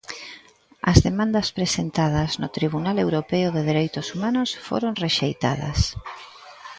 As 0.91 0.97
demandas 1.07 1.47
presentadas 1.57 2.31
no 2.41 2.47
Tribunal 2.57 2.97
Europeo 3.05 3.47
de 3.55 3.61
Dereitos 3.69 4.07
Humanos 4.13 4.49
foron 4.67 4.93
rexeitadas. 5.03 5.79